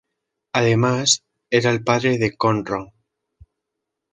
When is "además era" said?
0.53-1.69